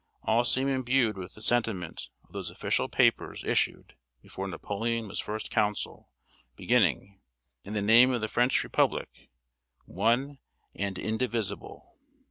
[0.23, 5.51] All seemed imbued with the sentiment of those official papers issued before Napoleon was First
[5.51, 6.09] Consul,
[6.55, 7.21] beginning,
[7.63, 9.29] "In the name of the French Republic,
[9.85, 10.39] one
[10.73, 11.99] and indivisible."